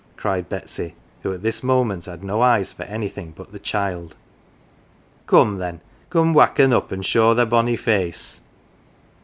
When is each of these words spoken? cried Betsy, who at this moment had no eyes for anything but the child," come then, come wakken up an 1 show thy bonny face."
cried 0.17 0.49
Betsy, 0.49 0.95
who 1.21 1.31
at 1.31 1.43
this 1.43 1.61
moment 1.61 2.05
had 2.05 2.23
no 2.23 2.41
eyes 2.41 2.71
for 2.73 2.81
anything 2.85 3.35
but 3.37 3.51
the 3.51 3.59
child," 3.59 4.15
come 5.27 5.59
then, 5.59 5.79
come 6.09 6.33
wakken 6.33 6.73
up 6.73 6.91
an 6.91 6.97
1 6.99 7.03
show 7.03 7.33
thy 7.35 7.45
bonny 7.45 7.77
face." 7.77 8.41